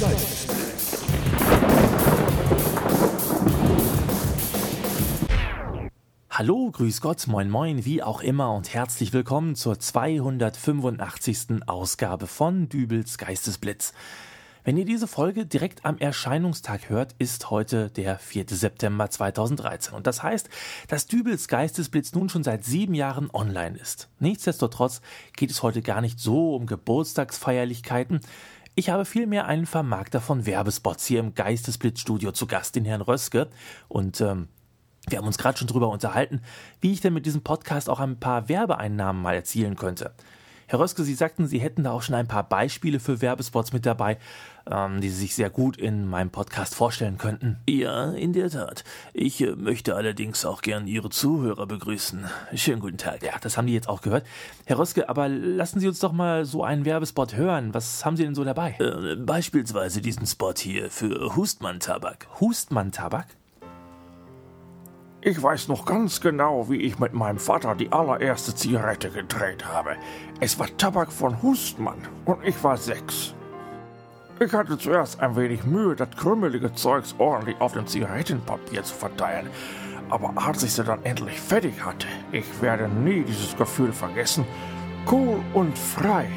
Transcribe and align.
Geistesblitz. 0.00 0.46
Hallo, 6.30 6.70
grüß 6.72 7.00
Gott, 7.00 7.26
moin 7.28 7.48
moin, 7.48 7.84
wie 7.84 8.02
auch 8.02 8.20
immer 8.20 8.52
und 8.52 8.74
herzlich 8.74 9.12
willkommen 9.12 9.54
zur 9.54 9.78
285. 9.78 11.68
Ausgabe 11.68 12.26
von 12.26 12.68
Dübels 12.68 13.18
Geistesblitz. 13.18 13.92
Wenn 14.64 14.78
ihr 14.78 14.86
diese 14.86 15.06
Folge 15.06 15.46
direkt 15.46 15.84
am 15.84 15.98
Erscheinungstag 15.98 16.88
hört, 16.88 17.14
ist 17.18 17.50
heute 17.50 17.90
der 17.90 18.18
4. 18.18 18.46
September 18.48 19.10
2013. 19.10 19.94
Und 19.94 20.06
das 20.06 20.22
heißt, 20.22 20.48
dass 20.88 21.06
Dübels 21.06 21.48
Geistesblitz 21.48 22.14
nun 22.14 22.30
schon 22.30 22.42
seit 22.42 22.64
sieben 22.64 22.94
Jahren 22.94 23.28
online 23.30 23.78
ist. 23.78 24.08
Nichtsdestotrotz 24.18 25.02
geht 25.36 25.50
es 25.50 25.62
heute 25.62 25.82
gar 25.82 26.00
nicht 26.00 26.18
so 26.18 26.56
um 26.56 26.64
Geburtstagsfeierlichkeiten. 26.64 28.20
Ich 28.76 28.90
habe 28.90 29.04
vielmehr 29.04 29.46
einen 29.46 29.66
Vermarkter 29.66 30.20
von 30.20 30.46
Werbespots 30.46 31.06
hier 31.06 31.20
im 31.20 31.34
Geistesblitzstudio 31.34 32.32
zu 32.32 32.48
Gast, 32.48 32.74
den 32.74 32.84
Herrn 32.84 33.02
Röske. 33.02 33.48
Und 33.86 34.20
ähm, 34.20 34.48
wir 35.08 35.18
haben 35.18 35.26
uns 35.26 35.38
gerade 35.38 35.56
schon 35.56 35.68
darüber 35.68 35.90
unterhalten, 35.90 36.40
wie 36.80 36.92
ich 36.92 37.00
denn 37.00 37.14
mit 37.14 37.24
diesem 37.24 37.42
Podcast 37.42 37.88
auch 37.88 38.00
ein 38.00 38.18
paar 38.18 38.48
Werbeeinnahmen 38.48 39.22
mal 39.22 39.36
erzielen 39.36 39.76
könnte. 39.76 40.12
Herr 40.74 40.80
Röske, 40.80 41.04
Sie 41.04 41.14
sagten, 41.14 41.46
Sie 41.46 41.60
hätten 41.60 41.84
da 41.84 41.92
auch 41.92 42.02
schon 42.02 42.16
ein 42.16 42.26
paar 42.26 42.42
Beispiele 42.42 42.98
für 42.98 43.20
Werbespots 43.20 43.72
mit 43.72 43.86
dabei, 43.86 44.18
ähm, 44.68 45.00
die 45.00 45.08
Sie 45.08 45.20
sich 45.20 45.36
sehr 45.36 45.48
gut 45.48 45.76
in 45.76 46.08
meinem 46.08 46.30
Podcast 46.30 46.74
vorstellen 46.74 47.16
könnten. 47.16 47.58
Ja, 47.68 48.10
in 48.10 48.32
der 48.32 48.50
Tat. 48.50 48.82
Ich 49.12 49.40
äh, 49.40 49.54
möchte 49.54 49.94
allerdings 49.94 50.44
auch 50.44 50.62
gern 50.62 50.88
Ihre 50.88 51.10
Zuhörer 51.10 51.68
begrüßen. 51.68 52.24
Schönen 52.56 52.80
guten 52.80 52.96
Tag. 52.96 53.22
Ja, 53.22 53.34
das 53.40 53.56
haben 53.56 53.68
die 53.68 53.72
jetzt 53.72 53.88
auch 53.88 54.00
gehört. 54.00 54.26
Herr 54.64 54.80
Röske, 54.80 55.08
aber 55.08 55.28
lassen 55.28 55.78
Sie 55.78 55.86
uns 55.86 56.00
doch 56.00 56.10
mal 56.10 56.44
so 56.44 56.64
einen 56.64 56.84
Werbespot 56.84 57.36
hören. 57.36 57.72
Was 57.72 58.04
haben 58.04 58.16
Sie 58.16 58.24
denn 58.24 58.34
so 58.34 58.42
dabei? 58.42 58.74
Äh, 58.80 59.14
beispielsweise 59.14 60.00
diesen 60.00 60.26
Spot 60.26 60.54
hier 60.56 60.90
für 60.90 61.36
Hustmann-Tabak. 61.36 62.26
Hustmann-Tabak? 62.40 63.28
Ich 65.26 65.42
weiß 65.42 65.68
noch 65.68 65.86
ganz 65.86 66.20
genau, 66.20 66.68
wie 66.68 66.82
ich 66.82 66.98
mit 66.98 67.14
meinem 67.14 67.38
Vater 67.38 67.74
die 67.74 67.90
allererste 67.90 68.54
Zigarette 68.54 69.08
gedreht 69.08 69.64
habe. 69.64 69.96
Es 70.38 70.58
war 70.58 70.66
Tabak 70.76 71.10
von 71.10 71.40
Hustmann 71.40 71.96
und 72.26 72.44
ich 72.44 72.62
war 72.62 72.76
sechs. 72.76 73.32
Ich 74.38 74.52
hatte 74.52 74.76
zuerst 74.76 75.20
ein 75.20 75.34
wenig 75.34 75.64
Mühe, 75.64 75.96
das 75.96 76.10
krümmelige 76.10 76.74
Zeugs 76.74 77.14
ordentlich 77.16 77.58
auf 77.58 77.72
dem 77.72 77.86
Zigarettenpapier 77.86 78.84
zu 78.84 78.94
verteilen. 78.94 79.48
Aber 80.10 80.34
als 80.36 80.62
ich 80.62 80.74
sie 80.74 80.84
dann 80.84 81.02
endlich 81.04 81.40
fertig 81.40 81.82
hatte, 81.82 82.06
ich 82.30 82.44
werde 82.60 82.86
nie 82.86 83.22
dieses 83.22 83.56
Gefühl 83.56 83.94
vergessen, 83.94 84.44
cool 85.10 85.40
und 85.54 85.78
frei. 85.78 86.28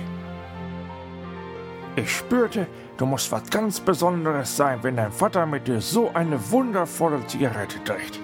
Ich 1.97 2.15
spürte, 2.15 2.67
du 2.95 3.05
musst 3.05 3.33
was 3.33 3.49
ganz 3.49 3.81
Besonderes 3.81 4.55
sein, 4.55 4.79
wenn 4.83 4.95
dein 4.95 5.11
Vater 5.11 5.45
mit 5.45 5.67
dir 5.67 5.81
so 5.81 6.09
eine 6.13 6.39
wundervolle 6.51 7.27
Zigarette 7.27 7.79
dreht. 7.83 8.21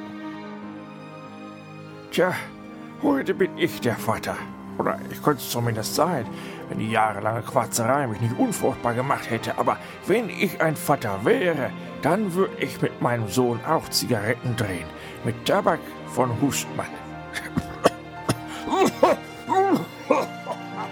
Tja, 2.14 2.32
heute 3.02 3.34
bin 3.34 3.58
ich 3.58 3.82
der 3.82 3.96
Vater. 3.96 4.38
Oder 4.78 5.00
ich 5.10 5.24
könnte 5.24 5.42
es 5.42 5.50
zumindest 5.50 5.96
sein, 5.96 6.28
wenn 6.70 6.78
die 6.78 6.92
jahrelange 6.92 7.42
Quatzerei 7.42 8.06
mich 8.06 8.22
nicht 8.22 8.38
unfruchtbar 8.38 8.94
gemacht 8.94 9.32
hätte. 9.32 9.58
Aber 9.58 9.78
wenn 10.06 10.30
ich 10.30 10.62
ein 10.62 10.76
Vater 10.76 11.26
wäre, 11.26 11.72
dann 12.04 12.36
würde 12.36 12.56
ich 12.60 12.80
mit 12.84 13.02
meinem 13.02 13.28
Sohn 13.30 13.60
auch 13.66 13.90
Zigaretten 13.90 14.56
drehen. 14.56 14.86
Mit 15.24 15.44
Tabak 15.48 15.80
von 16.06 16.40
Hustmann. 16.40 16.86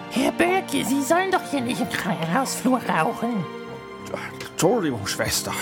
Herr 0.10 0.32
Bölke, 0.32 0.84
Sie 0.84 1.04
sollen 1.04 1.30
doch 1.30 1.44
hier 1.52 1.62
nicht 1.62 1.82
im 1.82 1.90
Krankenhausflur 1.90 2.82
rauchen. 2.90 3.46
Entschuldigung, 4.54 5.06
Schwester. 5.06 5.54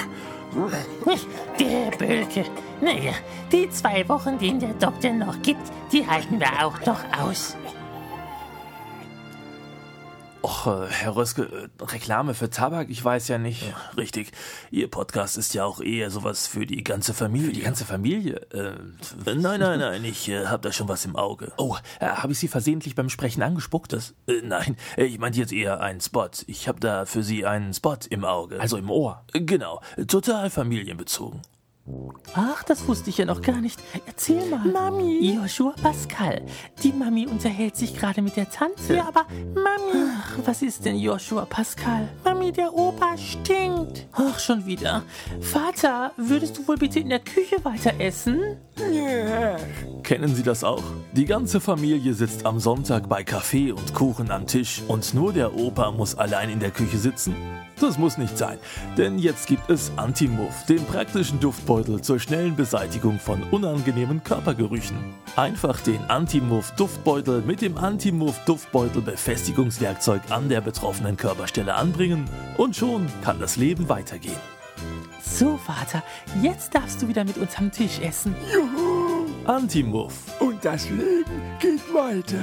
Der 1.59 1.97
Bölke. 1.97 2.45
Naja, 2.81 3.14
die 3.52 3.70
zwei 3.70 4.08
Wochen, 4.10 4.37
die 4.39 4.58
der 4.58 4.73
Doktor 4.73 5.11
noch 5.11 5.42
gibt, 5.42 5.61
die 5.92 6.08
halten 6.08 6.39
wir 6.39 6.65
auch 6.65 6.80
noch 6.86 7.04
aus. 7.20 7.55
Och, 10.42 10.67
äh, 10.67 10.88
Herr 10.88 11.16
Röske, 11.16 11.42
äh, 11.44 11.83
Reklame 11.83 12.33
für 12.33 12.50
Tabak, 12.50 12.89
ich 12.89 13.04
weiß 13.04 13.27
ja 13.27 13.38
nicht. 13.38 13.64
Ja, 13.64 13.76
richtig. 13.98 14.32
Ihr 14.72 14.89
Podcast 14.89 15.38
ist 15.38 15.54
ja 15.54 15.66
auch 15.66 15.82
eher 15.82 16.10
sowas 16.11 16.48
für 16.48 16.66
die 16.66 16.83
ganze 16.83 17.14
Familie. 17.14 17.48
Für 17.48 17.54
die 17.54 17.61
ganze 17.61 17.86
Familie? 17.86 18.36
Äh, 18.54 18.76
nein, 19.26 19.60
nein, 19.60 19.80
nein, 19.80 20.05
ich 20.05 20.30
äh, 20.30 20.45
hab 20.45 20.61
da 20.61 20.72
schon 20.72 20.88
was 20.88 21.04
im 21.04 21.17
Auge. 21.17 21.52
Oh, 21.58 21.76
äh, 22.00 22.05
habe 22.05 22.32
ich 22.32 22.39
Sie 22.39 22.48
versehentlich 22.48 22.95
beim 22.95 23.10
Sprechen 23.10 23.42
angespuckt? 23.42 23.92
Das? 23.92 24.14
Äh, 24.27 24.42
nein, 24.44 24.77
ich 24.95 25.20
meinte 25.20 25.39
jetzt 25.39 25.52
eher 25.52 25.82
einen 25.82 26.00
Spot. 26.00 26.30
Ich 26.48 26.70
hab 26.70 26.80
da 26.80 27.06
für 27.06 27.21
Sie 27.21 27.45
einen 27.45 27.73
Spot 27.73 27.98
im 28.10 28.23
Auge. 28.23 28.61
Also 28.61 28.77
im 28.77 28.89
Ohr? 28.89 29.26
Genau, 29.33 29.82
total 30.08 30.50
familienbezogen. 30.50 31.42
Ach, 32.33 32.64
das 32.64 32.88
wusste 32.88 33.10
ich 33.10 33.17
ja 33.17 33.26
noch 33.26 33.42
gar 33.42 33.60
nicht. 33.60 33.80
Erzähl 34.05 34.45
mal. 34.50 34.60
Mami. 34.60 35.33
Joshua 35.33 35.73
Pascal. 35.82 36.42
Die 36.83 36.92
Mami 36.92 37.27
unterhält 37.27 37.76
sich 37.76 37.95
gerade 37.95 38.22
mit 38.22 38.36
der 38.36 38.50
Tante. 38.50 38.95
Ja, 38.95 39.08
aber 39.08 39.26
Mami. 39.55 40.10
Ach, 40.17 40.38
was 40.45 40.61
ist 40.61 40.86
denn 40.86 40.98
Joshua 40.98 41.45
Pascal? 41.45 42.08
Mami, 42.23 42.52
der 42.52 42.73
Opa 42.73 43.17
stinkt. 43.17 44.08
Ach, 44.14 44.38
schon 44.39 44.66
wieder. 44.66 45.04
Vater, 45.42 46.11
würdest 46.17 46.58
du 46.58 46.67
wohl 46.67 46.77
bitte 46.77 47.00
in 47.00 47.10
der 47.10 47.20
Küche 47.20 47.64
weiter 47.64 47.94
essen? 48.00 48.58
Ja. 48.92 49.58
Kennen 50.09 50.33
Sie 50.33 50.42
das 50.42 50.64
auch? 50.64 50.81
Die 51.11 51.25
ganze 51.25 51.61
Familie 51.61 52.15
sitzt 52.15 52.43
am 52.43 52.59
Sonntag 52.59 53.08
bei 53.08 53.23
Kaffee 53.23 53.71
und 53.71 53.93
Kuchen 53.93 54.31
am 54.31 54.47
Tisch 54.47 54.81
und 54.87 55.14
nur 55.14 55.33
der 55.33 55.55
Opa 55.55 55.92
muss 55.92 56.15
allein 56.15 56.49
in 56.49 56.59
der 56.59 56.71
Küche 56.71 56.97
sitzen? 56.97 57.36
Das 57.80 57.99
muss 57.99 58.17
nicht 58.17 58.36
sein, 58.36 58.58
denn 58.97 59.20
jetzt 59.20 59.45
gibt 59.45 59.70
es 59.70 59.92
Antimuff, 59.97 60.65
den 60.65 60.83
praktischen 60.83 61.39
Duftbeutel 61.39 62.02
zur 62.02 62.20
schnellen 62.20 62.55
Beseitigung 62.55 63.20
von 63.20 63.43
unangenehmen 63.52 64.23
Körpergerüchen. 64.23 64.97
Einfach 65.36 65.80
den 65.80 66.02
Antimuff 66.09 66.71
Duftbeutel 66.71 67.43
mit 67.43 67.61
dem 67.61 67.77
Antimuff 67.77 68.43
Duftbeutel 68.45 69.03
Befestigungswerkzeug 69.03 70.21
an 70.31 70.49
der 70.49 70.61
betroffenen 70.61 71.17
Körperstelle 71.17 71.76
anbringen 71.76 72.26
und 72.58 72.76
schon 72.76 73.05
kann 73.21 73.39
das 73.39 73.58
Leben 73.58 73.89
weitergehen. 73.89 74.41
So, 75.21 75.58
Vater, 75.58 76.02
jetzt 76.41 76.73
darfst 76.73 76.99
du 76.99 77.08
wieder 77.08 77.23
mit 77.26 77.37
uns 77.37 77.55
am 77.59 77.71
Tisch 77.71 77.99
essen. 77.99 78.33
Juhu. 78.52 78.89
Antimuff. 79.49 80.39
Und 80.39 80.64
das 80.64 80.87
Leben 80.92 81.42
geht 81.60 81.82
weiter. 81.92 82.37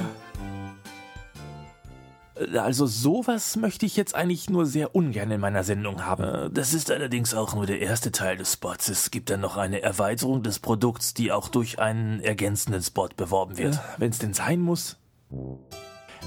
Also 2.59 2.85
sowas 2.85 3.55
möchte 3.55 3.85
ich 3.85 3.95
jetzt 3.95 4.13
eigentlich 4.13 4.49
nur 4.49 4.65
sehr 4.65 4.93
ungern 4.93 5.31
in 5.31 5.39
meiner 5.39 5.63
Sendung 5.63 6.03
haben. 6.05 6.23
Äh, 6.23 6.49
Das 6.49 6.73
ist 6.73 6.91
allerdings 6.91 7.33
auch 7.33 7.55
nur 7.55 7.65
der 7.65 7.79
erste 7.79 8.11
Teil 8.11 8.35
des 8.35 8.51
Spots. 8.51 8.89
Es 8.89 9.09
gibt 9.09 9.29
dann 9.29 9.39
noch 9.39 9.55
eine 9.55 9.81
Erweiterung 9.81 10.43
des 10.43 10.59
Produkts, 10.59 11.13
die 11.13 11.31
auch 11.31 11.47
durch 11.47 11.79
einen 11.79 12.19
ergänzenden 12.19 12.81
Spot 12.81 13.07
beworben 13.15 13.57
wird. 13.57 13.79
Wenn 13.97 14.09
es 14.11 14.19
denn 14.19 14.33
sein 14.33 14.59
muss. 14.59 14.97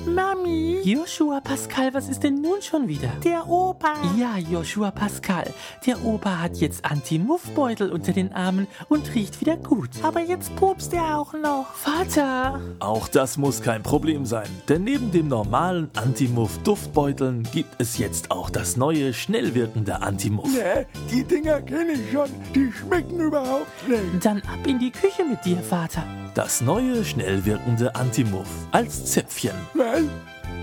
Mami. 0.06 0.80
Joshua 0.82 1.40
Pascal, 1.40 1.92
was 1.92 2.08
ist 2.08 2.22
denn 2.22 2.40
nun 2.40 2.62
schon 2.62 2.88
wieder? 2.88 3.08
Der 3.24 3.46
Opa. 3.48 3.94
Ja, 4.18 4.38
Joshua 4.38 4.90
Pascal. 4.90 5.52
Der 5.86 6.04
Opa 6.04 6.38
hat 6.38 6.56
jetzt 6.56 6.84
Anti-Muffbeutel 6.84 7.90
unter 7.92 8.12
den 8.12 8.32
Armen 8.32 8.66
und 8.88 9.14
riecht 9.14 9.40
wieder 9.40 9.56
gut. 9.56 9.90
Aber 10.02 10.20
jetzt 10.20 10.54
pupst 10.56 10.94
er 10.94 11.18
auch 11.18 11.32
noch. 11.34 11.66
Vater! 11.74 12.60
Auch 12.80 13.08
das 13.08 13.36
muss 13.36 13.62
kein 13.62 13.82
Problem 13.82 14.24
sein, 14.24 14.48
denn 14.68 14.84
neben 14.84 15.10
dem 15.12 15.28
normalen 15.28 15.90
Antimuff 15.96 16.58
Duftbeuteln 16.58 17.42
gibt 17.52 17.74
es 17.78 17.98
jetzt 17.98 18.30
auch 18.30 18.50
das 18.50 18.76
neue, 18.76 19.12
schnell 19.12 19.54
wirkende 19.54 20.02
Antimuff. 20.02 20.48
Nee, 20.52 20.86
die 21.10 21.24
Dinger 21.24 21.60
kenne 21.62 21.92
ich 21.92 22.12
schon. 22.12 22.28
Die 22.54 22.72
schmecken 22.72 23.20
überhaupt 23.20 23.88
nicht. 23.88 24.24
Dann 24.24 24.38
ab 24.38 24.66
in 24.66 24.78
die 24.78 24.90
Küche 24.90 25.24
mit 25.24 25.44
dir, 25.44 25.58
Vater. 25.58 26.04
Das 26.34 26.60
neue, 26.60 27.04
schnell 27.04 27.44
wirkende 27.44 27.94
Antimuff 27.96 28.46
als 28.70 29.04
Zäpfchen. 29.06 29.54
Was? 29.92 30.02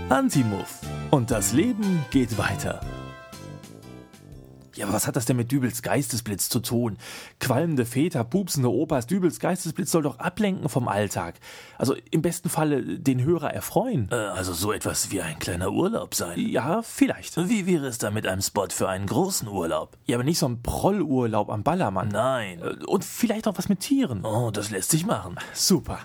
Antimuff. 0.08 0.80
Und 1.10 1.30
das 1.30 1.52
Leben 1.52 2.04
geht 2.10 2.38
weiter. 2.38 2.80
Ja, 4.74 4.86
aber 4.86 4.94
was 4.94 5.06
hat 5.08 5.16
das 5.16 5.24
denn 5.26 5.36
mit 5.36 5.50
Dübels 5.52 5.82
Geistesblitz 5.82 6.48
zu 6.48 6.60
tun? 6.60 6.96
Qualmende 7.40 7.84
Väter, 7.84 8.22
pupsende 8.24 8.70
Opas, 8.72 9.06
Dübels 9.06 9.40
Geistesblitz 9.40 9.90
soll 9.90 10.02
doch 10.04 10.18
ablenken 10.20 10.68
vom 10.68 10.86
Alltag. 10.88 11.34
Also 11.76 11.94
im 12.10 12.22
besten 12.22 12.48
Falle 12.48 12.82
den 12.98 13.22
Hörer 13.22 13.52
erfreuen. 13.52 14.08
Äh, 14.12 14.14
also 14.14 14.52
so 14.54 14.72
etwas 14.72 15.10
wie 15.10 15.20
ein 15.20 15.38
kleiner 15.40 15.72
Urlaub 15.72 16.14
sein. 16.14 16.38
Ja, 16.38 16.80
vielleicht. 16.82 17.36
Wie 17.48 17.66
wäre 17.66 17.86
es 17.86 17.98
da 17.98 18.10
mit 18.10 18.26
einem 18.26 18.40
Spot 18.40 18.68
für 18.70 18.88
einen 18.88 19.06
großen 19.06 19.48
Urlaub? 19.48 19.98
Ja, 20.06 20.16
aber 20.16 20.24
nicht 20.24 20.38
so 20.38 20.46
ein 20.48 20.62
Prollurlaub 20.62 21.50
am 21.50 21.64
Ballermann. 21.64 22.08
Nein. 22.08 22.60
Äh, 22.62 22.84
Und 22.86 23.04
vielleicht 23.04 23.46
auch 23.48 23.58
was 23.58 23.68
mit 23.68 23.80
Tieren. 23.80 24.24
Oh, 24.24 24.50
das 24.52 24.70
lässt 24.70 24.90
sich 24.90 25.04
machen. 25.04 25.36
Super. 25.54 25.98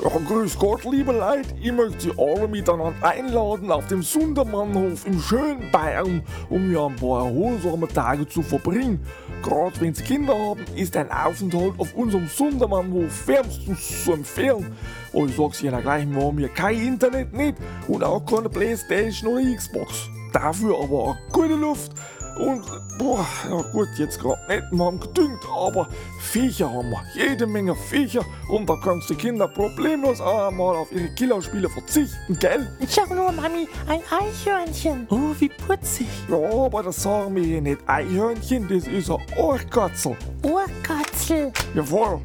Ja, 0.00 0.10
grüß 0.10 0.56
Gott, 0.60 0.84
liebe 0.84 1.10
Leute. 1.10 1.48
Ich 1.60 1.72
möchte 1.72 2.00
Sie 2.00 2.12
alle 2.16 2.46
miteinander 2.46 2.94
einladen 3.04 3.72
auf 3.72 3.88
dem 3.88 4.02
Sundermannhof 4.02 5.04
im 5.04 5.18
schönen 5.18 5.72
Bayern, 5.72 6.22
um 6.48 6.68
hier 6.68 6.82
ein 6.82 6.94
paar 6.94 7.26
erholsame 7.26 7.88
Tage 7.88 8.28
zu 8.28 8.42
verbringen. 8.42 9.04
Gerade 9.42 9.80
wenn 9.80 9.92
Sie 9.92 10.04
Kinder 10.04 10.38
haben, 10.38 10.64
ist 10.76 10.96
ein 10.96 11.10
Aufenthalt 11.10 11.72
auf 11.78 11.92
unserem 11.94 12.28
Sundermannhof 12.28 13.26
wärmstens 13.26 14.04
zu 14.04 14.12
empfehlen. 14.12 14.70
Aber 15.12 15.24
ich 15.24 15.34
sag's 15.34 15.62
Ihnen 15.64 15.82
gleich, 15.82 16.08
wir 16.08 16.22
haben 16.22 16.38
hier 16.38 16.48
kein 16.48 16.78
Internet 16.78 17.32
nicht 17.32 17.56
und 17.88 18.04
auch 18.04 18.24
keine 18.24 18.48
Playstation 18.48 19.32
oder 19.32 19.56
Xbox. 19.56 20.08
Dafür 20.32 20.80
aber 20.80 21.16
eine 21.16 21.32
gute 21.32 21.54
Luft, 21.56 21.90
Und, 22.38 22.62
boah, 22.98 23.26
ja 23.50 23.62
gut, 23.72 23.88
jetzt 23.96 24.20
gerade 24.20 24.40
nicht 24.48 24.72
mal 24.72 24.96
gedüngt, 24.96 25.40
aber 25.52 25.88
Viecher 26.20 26.72
haben 26.72 26.90
wir. 26.90 27.02
Jede 27.14 27.46
Menge 27.46 27.74
Viecher. 27.74 28.24
Und 28.48 28.68
da 28.68 28.76
kannst 28.82 29.10
die 29.10 29.14
Kinder 29.14 29.48
problemlos 29.48 30.20
einmal 30.20 30.76
auf 30.76 30.92
ihre 30.92 31.08
Killerspiele 31.14 31.68
verzichten, 31.68 32.38
gell? 32.38 32.68
Schau 32.88 33.12
nur, 33.12 33.32
Mami, 33.32 33.68
ein 33.88 34.00
Eichhörnchen. 34.10 35.06
Oh, 35.10 35.34
wie 35.38 35.48
putzig. 35.48 36.06
Ja, 36.28 36.36
aber 36.36 36.84
das 36.84 37.02
sagen 37.02 37.34
wir 37.34 37.42
hier 37.42 37.60
nicht 37.60 37.80
Eichhörnchen, 37.86 38.68
das 38.68 38.86
ist 38.86 39.10
ein 39.10 39.18
Ohrkatzel. 39.36 40.16
Ohrkatzel. 40.42 41.52
Jawohl. 41.74 42.20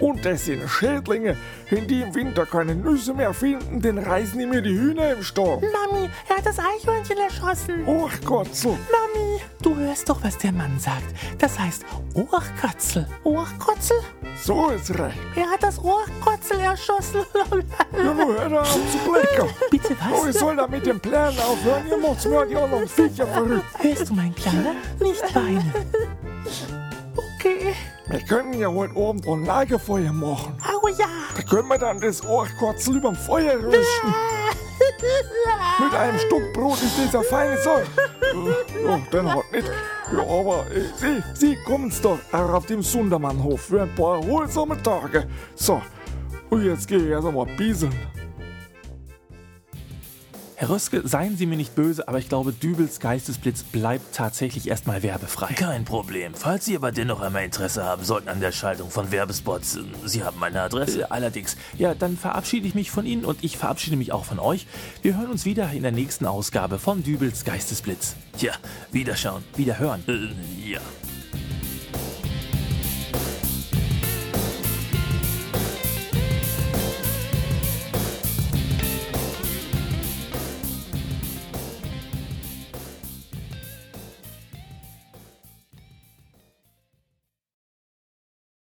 Und 0.00 0.24
das 0.24 0.44
sind 0.46 0.68
Schädlinge. 0.68 1.36
Wenn 1.70 1.86
die 1.86 2.02
im 2.02 2.14
Winter 2.14 2.44
keine 2.46 2.74
Nüsse 2.74 3.14
mehr 3.14 3.32
finden, 3.32 3.80
dann 3.80 3.98
reißen 3.98 4.38
die 4.38 4.46
mir 4.46 4.60
die 4.60 4.74
Hühner 4.78 5.12
im 5.12 5.22
Stall. 5.22 5.60
Mami, 5.60 6.08
er 6.28 6.36
hat 6.36 6.46
das 6.46 6.58
Eichhörnchen 6.58 7.16
erschossen. 7.18 7.86
Ohrkatzel. 7.86 8.72
Mami, 8.72 9.40
Du 9.62 9.76
hörst 9.76 10.08
doch, 10.08 10.18
was 10.22 10.36
der 10.38 10.52
Mann 10.52 10.78
sagt. 10.78 11.04
Das 11.38 11.58
heißt 11.58 11.84
Ohrkatzel. 12.14 13.06
Ohrkotzel? 13.22 13.96
So 14.42 14.70
ist 14.70 14.90
recht. 14.98 15.16
Er 15.36 15.46
hat 15.50 15.62
das 15.62 15.78
Ohrkotzel 15.78 16.58
erschossen. 16.60 17.20
Ja, 17.96 18.14
nur 18.14 18.34
hör 18.40 18.62
auf 18.62 18.72
zu 18.72 18.98
blicken. 19.10 19.54
Bitte 19.70 19.96
Oh, 20.10 20.22
ich 20.26 20.28
was? 20.34 20.38
soll 20.40 20.56
da 20.56 20.66
mit 20.66 20.84
dem 20.86 20.98
Plan 20.98 21.32
aufhören. 21.38 21.84
Ihr 21.90 21.96
macht's 21.98 22.24
mir 22.24 22.46
die 22.46 22.56
anderen 22.56 22.88
Viecher 22.88 23.26
verrückt. 23.26 23.64
Hörst 23.78 24.08
du, 24.10 24.14
mein 24.14 24.34
Kleiner? 24.34 24.74
Nicht 24.98 25.34
weinen. 25.34 25.72
okay. 27.16 27.74
Wir 28.08 28.20
können 28.20 28.52
ja 28.54 28.68
heute 28.68 28.96
Abend 28.96 29.26
ein 29.26 29.44
Lagerfeuer 29.44 30.12
machen. 30.12 30.56
Oh 30.82 30.88
ja. 30.88 31.06
Da 31.36 31.42
können 31.42 31.68
wir 31.68 31.78
dann 31.78 32.00
das 32.00 32.24
Ohrkotzel 32.26 32.96
überm 32.96 33.14
Feuer 33.14 33.54
rösten. 33.54 34.14
Mit 35.80 35.94
einem 35.94 36.18
Stück 36.18 36.52
Brot 36.52 36.78
ist 36.82 37.14
eine 37.14 37.24
feine 37.24 37.56
Sache. 37.58 37.82
Äh, 37.82 38.84
Ja, 38.84 39.00
dann 39.10 39.32
halt 39.34 39.52
nicht. 39.52 39.70
Ja, 40.12 40.18
aber 40.22 40.66
äh, 40.70 40.82
Sie, 40.96 41.22
Sie 41.34 41.56
kommen's 41.64 42.00
doch 42.00 42.18
auf 42.32 42.66
dem 42.66 42.82
Sundermannhof 42.82 43.60
für 43.60 43.82
ein 43.82 43.94
paar 43.94 44.20
erholsame 44.20 44.80
Tage. 44.82 45.28
So, 45.54 45.80
und 46.50 46.64
jetzt 46.64 46.88
gehe 46.88 46.98
ich 46.98 47.08
erst 47.10 47.26
einmal 47.26 47.46
bieseln. 47.56 47.92
Herr 50.62 50.70
Röske, 50.70 51.02
seien 51.04 51.36
Sie 51.36 51.46
mir 51.46 51.56
nicht 51.56 51.74
böse, 51.74 52.06
aber 52.06 52.20
ich 52.20 52.28
glaube, 52.28 52.52
Dübels 52.52 53.00
Geistesblitz 53.00 53.64
bleibt 53.64 54.14
tatsächlich 54.14 54.68
erstmal 54.68 55.02
werbefrei. 55.02 55.52
Kein 55.54 55.84
Problem. 55.84 56.34
Falls 56.34 56.66
Sie 56.66 56.76
aber 56.76 56.92
dennoch 56.92 57.20
einmal 57.20 57.42
Interesse 57.42 57.82
haben 57.82 58.04
sollten 58.04 58.28
an 58.28 58.38
der 58.38 58.52
Schaltung 58.52 58.88
von 58.88 59.10
Werbespots, 59.10 59.80
Sie 60.04 60.22
haben 60.22 60.38
meine 60.38 60.62
Adresse. 60.62 61.00
Äh, 61.00 61.06
Allerdings. 61.08 61.56
Ja, 61.76 61.96
dann 61.96 62.16
verabschiede 62.16 62.68
ich 62.68 62.76
mich 62.76 62.92
von 62.92 63.06
Ihnen 63.06 63.24
und 63.24 63.42
ich 63.42 63.56
verabschiede 63.56 63.96
mich 63.96 64.12
auch 64.12 64.24
von 64.24 64.38
euch. 64.38 64.68
Wir 65.02 65.18
hören 65.18 65.32
uns 65.32 65.44
wieder 65.44 65.68
in 65.72 65.82
der 65.82 65.90
nächsten 65.90 66.26
Ausgabe 66.26 66.78
von 66.78 67.02
Dübels 67.02 67.44
Geistesblitz. 67.44 68.14
Tja, 68.38 68.52
Wiederschauen. 68.92 69.42
Wiederhören. 69.56 70.04
Äh, 70.06 70.70
ja. 70.74 70.80